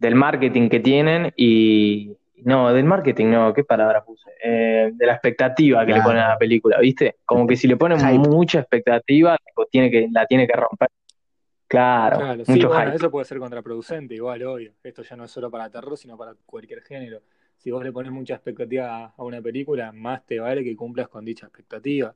del 0.01 0.17
marketing 0.17 0.69
que 0.69 0.81
tienen 0.81 1.33
y... 1.37 2.17
No, 2.43 2.73
del 2.73 2.85
marketing 2.87 3.27
no, 3.27 3.53
¿qué 3.53 3.65
palabra 3.65 4.03
puse? 4.03 4.31
Eh, 4.43 4.93
de 4.95 5.07
la 5.07 5.13
expectativa 5.13 5.85
que 5.85 5.93
le 5.93 6.01
ponen 6.01 6.23
a 6.23 6.29
la 6.31 6.39
película, 6.39 6.79
¿viste? 6.81 7.17
Como 7.27 7.47
que 7.47 7.55
si 7.55 7.69
le 7.69 7.77
ponen 7.77 7.99
Hype. 8.01 8.19
mucha 8.19 8.61
expectativa, 8.61 9.37
tipo, 9.45 9.67
tiene 9.67 9.91
que, 9.91 10.09
la 10.11 10.25
tiene 10.25 10.47
que 10.47 10.55
romper. 10.55 10.89
Claro, 11.67 12.17
Claro, 12.17 12.45
sí, 12.47 12.53
mucho 12.53 12.69
bueno, 12.69 12.85
hype. 12.87 12.97
eso 12.97 13.11
puede 13.11 13.27
ser 13.27 13.39
contraproducente, 13.39 14.15
igual, 14.15 14.43
obvio. 14.45 14.73
Esto 14.83 15.03
ya 15.03 15.17
no 15.17 15.25
es 15.25 15.31
solo 15.31 15.51
para 15.51 15.69
terror, 15.69 15.99
sino 15.99 16.17
para 16.17 16.35
cualquier 16.47 16.81
género. 16.81 17.21
Si 17.59 17.71
vos 17.71 17.85
le 17.85 17.93
pones 17.93 18.11
mucha 18.11 18.35
expectativa 18.37 19.13
a 19.15 19.23
una 19.23 19.43
película, 19.43 19.93
más 19.93 20.25
te 20.25 20.41
vale 20.41 20.65
que 20.65 20.75
cumplas 20.75 21.09
con 21.09 21.27
dicha 21.27 21.45
expectativa. 21.47 22.15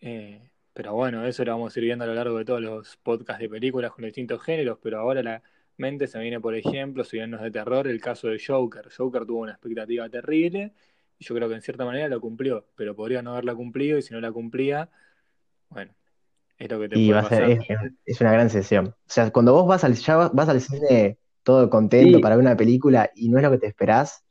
Eh, 0.00 0.50
pero 0.74 0.94
bueno, 0.94 1.24
eso 1.24 1.44
lo 1.44 1.52
vamos 1.52 1.76
a 1.76 1.78
ir 1.78 1.84
viendo 1.84 2.02
a 2.04 2.08
lo 2.08 2.14
largo 2.14 2.36
de 2.38 2.44
todos 2.44 2.60
los 2.60 2.96
podcasts 2.96 3.40
de 3.40 3.48
películas 3.48 3.92
con 3.92 4.04
distintos 4.04 4.42
géneros, 4.42 4.78
pero 4.82 4.98
ahora 4.98 5.22
la 5.22 5.42
mente 5.82 6.08
se 6.08 6.20
viene, 6.20 6.40
por 6.40 6.56
ejemplo, 6.56 7.04
si 7.04 7.18
bien 7.18 7.30
no 7.32 7.38
es 7.38 7.44
de 7.44 7.52
terror, 7.52 7.88
el 7.88 8.00
caso 8.02 8.28
de 8.28 8.40
Joker. 8.44 8.90
Joker 8.96 9.26
tuvo 9.26 9.40
una 9.42 9.52
expectativa 9.52 10.08
terrible 10.10 10.74
y 11.18 11.24
yo 11.26 11.34
creo 11.36 11.48
que 11.50 11.56
en 11.56 11.62
cierta 11.62 11.84
manera 11.86 12.08
lo 12.08 12.20
cumplió, 12.22 12.68
pero 12.76 12.96
podría 12.96 13.22
no 13.22 13.32
haberla 13.32 13.54
cumplido 13.56 13.98
y 13.98 14.02
si 14.02 14.14
no 14.14 14.20
la 14.22 14.32
cumplía, 14.32 14.90
bueno, 15.70 15.94
es 16.58 16.70
lo 16.70 16.80
que 16.80 16.88
te 16.90 16.98
Y 16.98 17.00
puede 17.00 17.20
va 17.20 17.20
a 17.20 17.24
ser, 17.24 17.44
es, 17.44 17.60
es 18.04 18.20
una 18.20 18.32
gran 18.32 18.50
sesión. 18.50 18.88
O 18.88 18.94
sea, 19.06 19.30
cuando 19.30 19.52
vos 19.54 19.66
vas 19.66 19.84
al, 19.84 19.94
ya 19.94 20.16
vas 20.28 20.48
al 20.48 20.60
cine 20.60 21.18
todo 21.42 21.70
contento 21.70 22.20
Sí, 22.20 22.22
para 22.22 22.36
ver 22.36 22.44
una 22.44 22.56
película 22.56 23.10
y 23.14 23.28
no 23.28 23.38
es 23.38 23.44
lo 23.44 23.50
que 23.50 23.58
te 23.58 23.66
esperás, 23.66 24.24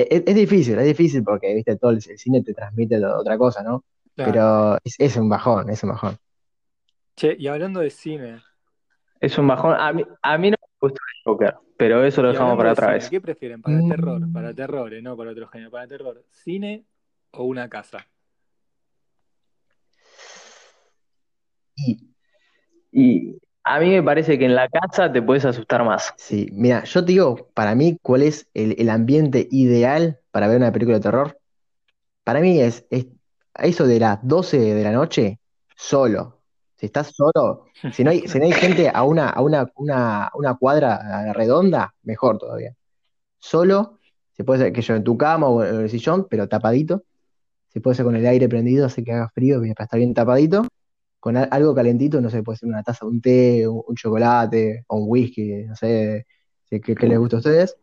e- 0.00 0.08
e- 0.16 0.24
es, 0.30 0.34
difícil, 0.34 0.78
es 0.78 0.86
difícil 0.86 1.22
porque, 1.24 1.54
viste, 1.54 1.76
todo 1.76 1.90
el, 1.90 1.96
el 2.08 2.18
cine 2.18 2.42
te 2.42 2.54
transmite 2.54 3.04
otra 3.04 3.38
cosa, 3.38 3.62
¿no? 3.62 3.84
Claro. 4.14 4.44
Pero 4.44 4.76
es, 4.84 4.94
es 4.98 5.16
un 5.16 5.28
bajón, 5.28 5.70
es 5.70 5.82
un 5.82 5.90
bajón. 5.90 6.16
Che, 7.16 7.36
y 7.38 7.46
hablando 7.48 7.80
de 7.80 7.90
cine, 7.90 8.42
es 9.20 9.38
un 9.38 9.46
bajón. 9.48 9.74
A 9.78 9.92
mí, 9.92 10.04
a 10.22 10.38
mí 10.38 10.50
no 10.50 10.56
me 10.60 10.68
gusta 10.80 11.00
el 11.16 11.22
Joker, 11.24 11.54
pero 11.76 12.04
eso 12.04 12.22
lo 12.22 12.28
dejamos 12.32 12.56
para 12.56 12.70
de 12.70 12.72
otra 12.72 12.86
cine, 12.88 12.94
vez. 12.94 13.10
¿qué 13.10 13.20
prefieren? 13.20 13.62
¿Para 13.62 13.78
terror? 13.86 14.20
Mm. 14.20 14.32
Para 14.32 14.54
terror, 14.54 14.94
eh, 14.94 15.02
no 15.02 15.16
para 15.16 15.30
otro 15.32 15.48
género. 15.48 15.70
Para 15.70 15.86
terror, 15.88 16.24
¿cine 16.30 16.84
o 17.32 17.44
una 17.44 17.68
casa? 17.68 18.06
Y 21.76 21.98
Y 22.92 23.38
a 23.64 23.80
mí 23.80 23.90
me 23.90 24.02
parece 24.02 24.38
que 24.38 24.44
en 24.46 24.54
la 24.54 24.68
casa 24.68 25.12
te 25.12 25.22
puedes 25.22 25.44
asustar 25.44 25.84
más. 25.84 26.14
Sí, 26.16 26.48
mira, 26.52 26.84
yo 26.84 27.04
te 27.04 27.12
digo, 27.12 27.50
para 27.54 27.74
mí, 27.74 27.98
¿cuál 28.00 28.22
es 28.22 28.48
el, 28.54 28.76
el 28.78 28.90
ambiente 28.90 29.48
ideal 29.50 30.20
para 30.30 30.48
ver 30.48 30.58
una 30.58 30.72
película 30.72 30.98
de 30.98 31.02
terror? 31.02 31.38
Para 32.24 32.40
mí 32.40 32.60
es, 32.60 32.86
es 32.90 33.06
a 33.54 33.66
eso 33.66 33.86
de 33.86 34.00
las 34.00 34.18
12 34.22 34.58
de 34.58 34.82
la 34.84 34.92
noche, 34.92 35.40
solo. 35.76 36.35
Si 36.76 36.86
estás 36.86 37.08
solo, 37.14 37.66
si 37.92 38.04
no 38.04 38.10
hay, 38.10 38.28
si 38.28 38.38
no 38.38 38.44
hay 38.44 38.52
gente 38.52 38.90
a 38.92 39.02
una, 39.02 39.30
a 39.30 39.40
una, 39.40 39.70
una, 39.76 40.56
cuadra 40.58 41.32
redonda, 41.32 41.94
mejor 42.02 42.38
todavía. 42.38 42.74
Solo, 43.38 43.98
se 44.32 44.44
puede 44.44 44.64
ser 44.64 44.72
que 44.72 44.82
yo 44.82 44.94
en 44.94 45.04
tu 45.04 45.16
cama 45.16 45.48
o 45.48 45.64
en 45.64 45.80
el 45.82 45.90
sillón, 45.90 46.26
pero 46.28 46.48
tapadito. 46.48 47.04
Se 47.68 47.80
puede 47.80 47.96
ser 47.96 48.04
con 48.04 48.16
el 48.16 48.26
aire 48.26 48.48
prendido, 48.48 48.86
así 48.86 49.04
que 49.04 49.12
haga 49.12 49.28
frío, 49.30 49.60
para 49.60 49.84
estar 49.84 49.98
bien 49.98 50.14
tapadito. 50.14 50.66
Con 51.20 51.36
al- 51.36 51.48
algo 51.50 51.74
calentito, 51.74 52.20
no 52.20 52.30
sé, 52.30 52.42
puede 52.42 52.58
ser 52.58 52.68
una 52.68 52.82
taza 52.82 53.06
de 53.06 53.10
un 53.10 53.20
té, 53.20 53.68
un, 53.68 53.96
chocolate 53.96 54.84
o 54.88 54.98
un 54.98 55.04
whisky, 55.08 55.64
no 55.64 55.76
sé 55.76 56.26
qué 56.70 57.08
les 57.08 57.18
gusta 57.18 57.36
a 57.36 57.38
ustedes. 57.38 57.76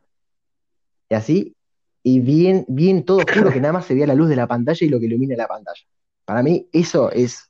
Y 1.09 1.15
así, 1.15 1.55
y 2.03 2.19
bien, 2.19 2.65
bien 2.67 3.05
todo 3.05 3.19
oscuro, 3.19 3.51
que 3.51 3.61
nada 3.61 3.73
más 3.73 3.85
se 3.85 3.95
vea 3.95 4.07
la 4.07 4.15
luz 4.15 4.29
de 4.29 4.35
la 4.35 4.47
pantalla 4.47 4.85
y 4.85 4.89
lo 4.89 4.99
que 4.99 5.05
ilumina 5.05 5.35
la 5.35 5.47
pantalla. 5.47 5.81
Para 6.25 6.43
mí, 6.43 6.67
eso 6.71 7.11
es 7.11 7.49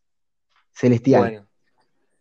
celestial. 0.74 1.22
Bueno, 1.22 1.48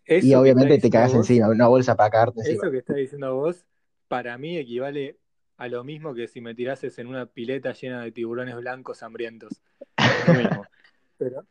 Y 0.07 0.35
obviamente 0.35 0.79
te 0.79 0.91
cagas 0.91 1.15
vos, 1.15 1.29
encima, 1.29 1.49
una 1.49 1.69
bolsa 1.69 1.97
para 1.97 2.11
cagarte 2.11 2.41
encima. 2.41 2.63
eso 2.63 2.71
que 2.71 2.79
estás 2.79 2.97
diciendo 2.97 3.35
vos, 3.35 3.65
para 4.09 4.37
mí 4.39 4.59
equivale 4.59 5.17
a 5.57 5.69
lo 5.69 5.85
mismo 5.85 6.15
que 6.15 6.29
si 6.29 6.41
me 6.41 6.55
tirases 6.55 6.99
en 6.99 7.07
una 7.07 7.27
pileta 7.27 7.73
llena 7.73 8.03
de 8.03 8.13
tiburones 8.13 8.57
blancos 8.57 9.03
hambrientos. 9.03 9.63
Es 9.97 10.27
lo 10.27 10.35
mismo. 10.35 10.67
Pero, 11.19 11.45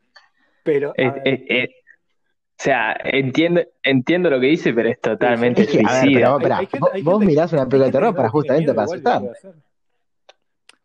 pero, 0.64 0.90
a 0.90 0.94
Es- 0.96 1.14
ver, 1.14 1.22
es- 1.24 1.40
es- 1.48 1.70
o 1.70 2.62
sea, 2.62 2.94
entiendo, 3.04 3.62
entiendo 3.82 4.28
lo 4.30 4.38
que 4.38 4.46
dice, 4.48 4.72
pero 4.74 4.88
es 4.90 5.00
totalmente 5.00 5.62
Es 5.62 5.68
que, 5.68 5.78
a 5.78 5.80
ver, 5.80 6.00
suicida. 6.02 6.20
pero 6.20 6.28
hay, 6.28 6.36
espera, 6.36 6.58
hay 6.58 6.66
gente, 6.66 6.78
vos, 6.78 6.90
hay 6.92 7.02
vos 7.02 7.12
gente, 7.14 7.26
mirás 7.26 7.52
una 7.54 7.62
película 7.64 7.86
de 7.86 7.92
terror 7.92 8.14
para 8.14 8.28
justamente 8.28 8.72
miedo, 8.72 8.74
para 8.76 8.84
asustar. 8.84 9.22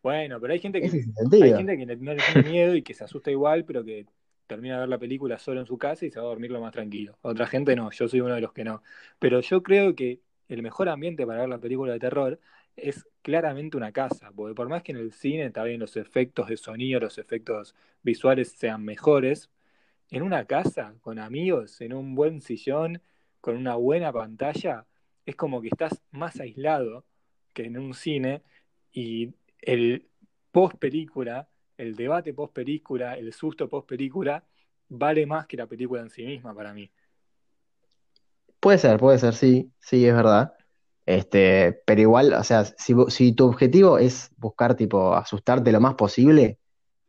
Bueno, 0.02 0.40
pero 0.40 0.54
hay 0.54 0.60
gente 0.60 0.80
que, 0.82 0.86
hay 0.88 1.54
gente 1.56 1.78
que 1.78 1.86
no 1.98 2.14
le 2.14 2.24
tiene 2.24 2.50
miedo 2.50 2.76
y 2.76 2.82
que 2.82 2.94
se 2.94 3.04
asusta 3.04 3.30
igual, 3.30 3.66
pero 3.66 3.84
que 3.84 4.06
termina 4.48 4.76
de 4.76 4.80
ver 4.82 4.90
la 4.90 4.98
película 4.98 5.38
solo 5.38 5.60
en 5.60 5.66
su 5.66 5.78
casa 5.78 6.06
y 6.06 6.12
se 6.12 6.20
va 6.20 6.26
a 6.26 6.30
dormir 6.30 6.52
lo 6.52 6.62
más 6.62 6.72
tranquilo. 6.72 7.18
Otra 7.22 7.48
gente 7.48 7.76
no, 7.76 7.92
yo 7.92 8.08
soy 8.08 8.22
uno 8.22 8.36
de 8.36 8.42
los 8.42 8.54
que 8.54 8.64
no. 8.64 8.82
Pero 9.20 9.42
yo 9.42 9.62
creo 9.64 9.96
que 9.96 10.22
el 10.48 10.64
mejor 10.64 10.90
ambiente 10.90 11.26
para 11.28 11.42
ver 11.42 11.50
la 11.50 11.60
película 11.60 11.94
de 11.94 12.00
terror 12.00 12.40
es 12.76 13.08
claramente 13.22 13.76
una 13.78 13.92
casa, 13.92 14.32
porque 14.36 14.56
por 14.56 14.70
más 14.70 14.84
que 14.84 14.92
en 14.92 15.00
el 15.00 15.12
cine 15.12 15.50
también 15.52 15.80
los 15.80 15.98
efectos 15.98 16.48
de 16.48 16.58
sonido, 16.58 17.00
los 17.00 17.18
efectos 17.18 17.76
visuales 18.04 18.52
sean 18.52 18.84
mejores, 18.86 19.50
en 20.10 20.24
una 20.24 20.46
casa, 20.46 20.96
con 21.02 21.20
amigos, 21.20 21.82
en 21.82 21.94
un 21.94 22.16
buen 22.16 22.42
sillón, 22.42 23.02
con 23.42 23.58
una 23.58 23.76
buena 23.76 24.14
pantalla, 24.14 24.86
es 25.26 25.36
como 25.36 25.62
que 25.62 25.68
estás 25.68 26.02
más 26.12 26.40
aislado 26.40 27.06
que 27.54 27.66
en 27.66 27.78
un 27.78 27.94
cine 27.94 28.44
y 28.94 29.34
el 29.62 30.08
post 30.52 30.78
película, 30.78 31.50
el 31.78 31.96
debate 31.96 32.34
post 32.34 32.54
película, 32.54 33.16
el 33.18 33.34
susto 33.34 33.70
post 33.70 33.88
película, 33.88 34.44
vale 34.90 35.26
más 35.26 35.48
que 35.48 35.58
la 35.58 35.68
película 35.68 36.02
en 36.02 36.10
sí 36.10 36.26
misma 36.26 36.54
para 36.56 36.74
mí. 36.74 36.90
Puede 38.60 38.78
ser, 38.80 39.00
puede 39.00 39.20
ser, 39.20 39.34
sí, 39.36 39.72
sí, 39.80 40.06
es 40.08 40.14
verdad. 40.16 40.54
Este, 41.06 41.82
pero 41.86 42.02
igual, 42.02 42.34
o 42.34 42.44
sea, 42.44 42.66
si, 42.66 43.32
tu 43.34 43.46
objetivo 43.48 43.98
es 43.98 44.30
buscar, 44.38 44.76
tipo, 44.76 45.14
asustarte 45.16 45.72
lo 45.72 45.80
más 45.80 45.96
posible, 45.96 46.60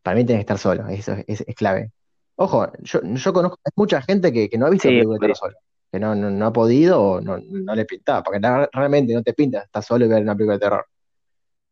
para 0.02 0.16
mí 0.16 0.24
tienes 0.26 0.40
que 0.40 0.52
estar 0.54 0.58
solo, 0.58 0.88
eso 0.88 1.12
es, 1.14 1.24
es- 1.28 1.44
es 1.48 1.54
clave. 1.56 1.92
Ojo, 2.36 2.72
yo, 2.82 3.00
yo 3.04 3.32
conozco 3.32 3.58
hay 3.64 3.72
mucha 3.76 4.02
gente 4.02 4.32
que, 4.32 4.48
que 4.50 4.58
no 4.58 4.66
ha 4.66 4.70
visto 4.70 4.92
Sí, 4.92 4.94
película 4.94 5.16
de 5.16 5.20
terror 5.20 5.36
solo, 5.36 5.56
que 5.92 5.98
no, 6.00 6.14
no, 6.14 6.30
no 6.30 6.46
ha 6.46 6.52
podido 6.52 7.02
o 7.02 7.20
no, 7.20 7.38
no 7.38 7.74
le 7.74 7.84
pintaba, 7.86 8.22
porque 8.22 8.40
realmente 8.72 9.14
no 9.14 9.22
te 9.22 9.34
pinta 9.34 9.60
estar 9.62 9.82
solo 9.84 10.04
y 10.06 10.08
ver 10.08 10.22
una 10.22 10.34
película 10.36 10.54
de 10.56 10.60
terror. 10.60 10.86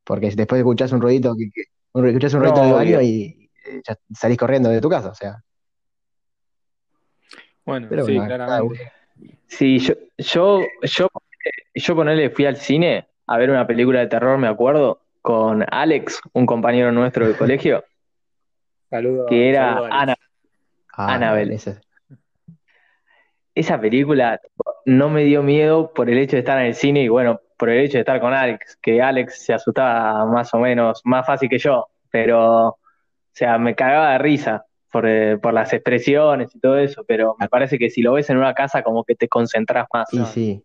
Porque 0.05 0.31
si 0.31 0.37
después 0.37 0.59
escuchás 0.61 0.93
un 0.93 1.01
ruidito, 1.01 1.35
que, 1.37 1.51
que- 1.53 1.65
un, 2.01 2.07
escuchás 2.09 2.35
un 2.35 2.45
el 2.45 2.53
no, 2.53 2.55
baño 2.75 2.99
obvio. 2.99 3.03
y 3.03 3.51
eh, 3.65 3.81
ya 3.87 3.97
salís 4.15 4.39
corriendo 4.39 4.69
de 4.69 4.81
tu 4.81 4.89
casa, 4.89 5.09
o 5.11 5.15
sea. 5.15 5.43
Bueno, 7.65 7.89
Pero 7.91 8.05
sí, 8.07 8.15
bueno, 8.15 8.27
claramente. 8.35 8.93
Sí, 9.49 9.79
yo, 9.79 9.95
yo, 10.19 10.61
yo, 10.83 11.09
yo 11.75 11.97
ponele, 11.97 12.31
fui 12.31 12.47
al 12.47 12.57
cine 12.57 13.09
a 13.27 13.39
ver 13.39 13.51
una 13.51 13.67
película 13.67 14.01
de 14.01 14.07
terror, 14.07 14.39
me 14.39 14.47
acuerdo, 14.49 15.01
con 15.23 15.65
Alex, 15.69 16.21
un 16.33 16.47
compañero 16.47 16.93
nuestro 16.93 17.27
de 17.27 17.37
colegio, 17.37 17.85
Saludo, 18.91 19.27
que 19.27 19.49
era 19.49 19.75
saludo 19.75 19.89
Ana. 19.93 20.17
Ah, 20.97 21.15
Annabelle. 21.15 21.55
ese- 21.55 21.81
Esa 23.55 23.81
película 23.81 24.41
no 24.85 25.09
me 25.09 25.25
dio 25.25 25.43
miedo 25.43 25.93
por 25.93 26.09
el 26.11 26.19
hecho 26.19 26.37
de 26.37 26.41
estar 26.41 26.59
en 26.61 26.67
el 26.67 26.75
cine 26.75 27.03
y 27.03 27.09
bueno, 27.09 27.41
por 27.57 27.71
el 27.71 27.85
hecho 27.85 27.95
de 27.99 28.01
estar 28.01 28.21
con 28.21 28.33
Alex, 28.35 28.77
que 28.83 29.01
Alex 29.03 29.39
se 29.45 29.55
asustaba 29.55 30.25
más 30.27 30.53
o 30.55 30.59
menos, 30.59 31.01
más 31.05 31.27
fácil 31.27 31.49
que 31.49 31.59
yo, 31.59 31.87
pero, 32.11 32.69
o 32.69 32.79
sea, 33.33 33.59
me 33.59 33.75
cagaba 33.75 34.13
de 34.13 34.19
risa 34.19 34.65
por, 34.91 35.07
eh, 35.07 35.39
por 35.39 35.53
las 35.53 35.73
expresiones 35.73 36.55
y 36.55 36.61
todo 36.61 36.79
eso, 36.79 37.05
pero 37.07 37.37
me 37.39 37.49
parece 37.49 37.79
que 37.79 37.91
si 37.91 38.03
lo 38.03 38.13
ves 38.15 38.31
en 38.31 38.39
una 38.39 38.55
casa 38.55 38.83
como 38.83 39.05
que 39.05 39.15
te 39.15 39.29
concentras 39.29 39.87
más. 39.93 40.09
Claro, 40.11 40.27
sí. 40.27 40.63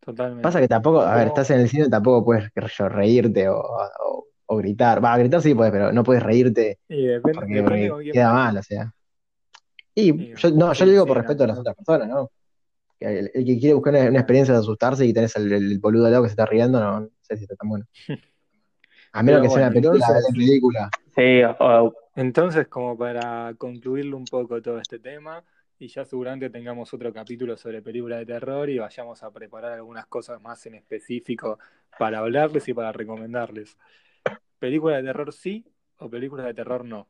totalmente. 0.00 0.42
Pasa 0.42 0.60
que 0.60 0.68
tampoco, 0.68 1.00
a 1.00 1.14
ver, 1.16 1.28
estás 1.28 1.50
en 1.50 1.60
el 1.60 1.68
cine, 1.68 1.88
tampoco 1.88 2.24
puedes, 2.24 2.50
reírte 2.78 3.48
o, 3.48 3.58
o- 3.58 4.24
o 4.50 4.56
gritar. 4.56 5.04
Va, 5.04 5.16
gritar 5.18 5.42
sí 5.42 5.54
puedes, 5.54 5.72
pero 5.72 5.92
no 5.92 6.02
puedes 6.02 6.22
reírte 6.22 6.78
y 6.88 7.06
depende, 7.06 7.38
porque, 7.38 7.54
depende 7.54 7.90
porque 7.90 8.12
queda 8.12 8.32
mal, 8.32 8.56
o 8.56 8.62
sea. 8.62 8.92
Y 9.94 10.10
Y, 10.10 10.34
yo, 10.36 10.50
no, 10.52 10.68
yo 10.68 10.74
sí, 10.74 10.84
lo 10.86 10.90
digo 10.92 11.04
sí, 11.04 11.08
por 11.08 11.16
respeto 11.18 11.44
a 11.44 11.46
las 11.48 11.58
otras 11.58 11.76
personas, 11.76 12.08
¿no? 12.08 12.30
El, 13.00 13.30
el 13.32 13.44
que 13.44 13.58
quiere 13.58 13.74
buscar 13.74 13.94
una, 13.94 14.18
experiencia 14.18 14.54
de 14.54 14.60
asustarse 14.60 15.06
y 15.06 15.12
tenés 15.12 15.36
el, 15.36 15.52
el 15.52 15.78
boludo 15.78 16.06
al 16.06 16.12
lado 16.12 16.24
que 16.24 16.30
se 16.30 16.32
está 16.32 16.46
riendo, 16.46 16.80
no, 16.80 17.00
no 17.00 17.10
sé 17.22 17.36
si 17.36 17.44
está 17.44 17.56
tan 17.56 17.68
bueno. 17.68 17.86
A 19.12 19.22
menos 19.22 19.42
que 19.42 19.48
sea 19.48 19.58
una 19.58 19.70
película 19.70 20.06
entonces, 20.06 20.34
ridícula. 20.34 20.90
Sí, 21.16 21.40
entonces 22.14 22.68
como 22.68 22.96
para 22.96 23.54
concluirle 23.56 24.14
un 24.14 24.26
poco 24.26 24.60
todo 24.60 24.78
este 24.78 24.98
tema, 24.98 25.42
y 25.78 25.88
ya 25.88 26.04
seguramente 26.04 26.50
tengamos 26.50 26.92
otro 26.92 27.12
capítulo 27.12 27.56
sobre 27.56 27.82
películas 27.82 28.18
de 28.20 28.26
terror 28.26 28.68
y 28.68 28.78
vayamos 28.78 29.22
a 29.22 29.30
preparar 29.30 29.72
algunas 29.72 30.06
cosas 30.06 30.40
más 30.42 30.64
en 30.66 30.74
específico 30.74 31.58
para 31.98 32.18
hablarles 32.18 32.68
y 32.68 32.74
para 32.74 32.92
recomendarles. 32.92 33.78
¿Películas 34.58 34.98
de 34.98 35.08
terror 35.08 35.32
sí 35.32 35.64
o 35.98 36.10
películas 36.10 36.46
de 36.46 36.54
terror 36.54 36.84
no? 36.84 37.08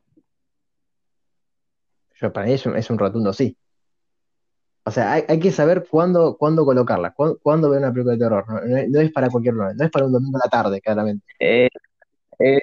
Yo, 2.15 2.31
para 2.31 2.45
mí 2.45 2.53
es 2.53 2.65
un, 2.65 2.75
es 2.75 2.89
un 2.89 2.99
rotundo 2.99 3.33
sí. 3.33 3.57
O 4.89 4.91
sea, 4.91 5.13
hay, 5.13 5.23
hay 5.27 5.39
que 5.39 5.51
saber 5.51 5.85
cuándo, 5.87 6.35
cuándo 6.35 6.65
colocarla, 6.65 7.13
cuándo, 7.13 7.37
cuándo 7.43 7.69
ver 7.69 7.77
una 7.79 7.93
película 7.93 8.13
de 8.15 8.19
terror. 8.19 8.43
No, 8.47 8.59
no 8.61 8.77
es 8.77 8.89
no 8.89 8.99
es 8.99 9.11
para 9.11 9.29
cualquier 9.29 9.53
momento, 9.53 9.77
no 9.77 9.85
es 9.85 9.91
para 9.91 10.05
un 10.07 10.11
domingo 10.13 10.37
a 10.37 10.41
la 10.45 10.49
tarde, 10.49 10.81
claramente. 10.81 11.23
eh, 11.39 11.69
eh, 12.39 12.59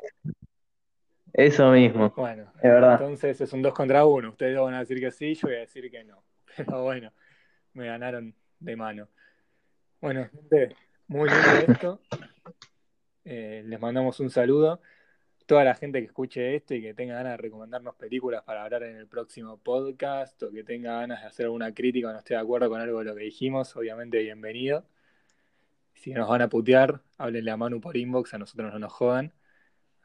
eso 1.33 1.71
mismo, 1.71 2.12
Bueno, 2.16 2.50
es 2.56 2.62
verdad. 2.62 2.92
entonces 3.00 3.40
es 3.40 3.52
un 3.52 3.62
dos 3.62 3.75
contra 3.75 4.04
uno. 4.04 4.30
Ustedes 4.30 4.56
dos 4.56 4.64
van 4.64 4.75
a 4.75 4.80
decir 4.80 4.99
que 4.99 5.12
sí, 5.12 5.35
yo 5.35 5.47
voy 5.47 5.56
a 5.56 5.61
decir 5.61 5.88
que 5.88 6.02
no. 6.02 6.21
Pero 6.56 6.83
bueno, 6.83 7.12
me 7.75 7.87
ganaron 7.87 8.35
de 8.59 8.75
mano. 8.76 9.09
Bueno, 10.00 10.28
gente, 10.33 10.75
muy 11.06 11.28
lindo 11.28 11.73
esto. 11.73 12.00
Eh, 13.25 13.62
les 13.66 13.80
mandamos 13.80 14.18
un 14.18 14.30
saludo. 14.30 14.80
Toda 15.47 15.62
la 15.62 15.75
gente 15.76 16.00
que 16.00 16.07
escuche 16.07 16.57
esto 16.57 16.75
y 16.75 16.83
que 16.83 16.93
tenga 16.93 17.15
ganas 17.15 17.35
de 17.35 17.37
recomendarnos 17.37 17.95
películas 17.95 18.43
para 18.43 18.65
hablar 18.65 18.83
en 18.83 18.97
el 18.97 19.07
próximo 19.07 19.59
podcast 19.59 20.43
o 20.43 20.50
que 20.50 20.65
tenga 20.65 20.95
ganas 21.00 21.21
de 21.21 21.26
hacer 21.29 21.47
alguna 21.47 21.73
crítica 21.73 22.09
o 22.09 22.12
no 22.12 22.19
esté 22.19 22.35
de 22.35 22.41
acuerdo 22.41 22.69
con 22.69 22.81
algo 22.81 22.99
de 22.99 23.05
lo 23.05 23.15
que 23.15 23.23
dijimos, 23.23 23.76
obviamente 23.76 24.19
bienvenido. 24.19 24.85
Si 25.95 26.12
nos 26.12 26.29
van 26.29 26.43
a 26.43 26.49
putear, 26.49 27.00
háblenle 27.17 27.50
a 27.53 27.57
Manu 27.57 27.81
por 27.81 27.97
inbox, 27.97 28.35
a 28.35 28.38
nosotros 28.38 28.73
no 28.73 28.79
nos 28.81 28.93
jodan. 28.93 29.33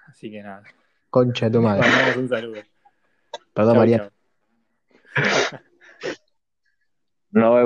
Así 0.05 0.29
que 0.29 0.43
nada, 0.43 0.63
Concha 1.09 1.47
de 1.47 1.51
tu 1.53 1.61
madre. 1.61 1.81
mandamos 1.87 2.17
un 2.17 2.29
saludo. 2.29 2.61
Perdón, 3.53 3.73
Chau, 3.73 3.79
María. 3.81 3.97
chau. 3.97 5.59
Nos 7.31 7.55
vemos. 7.55 7.61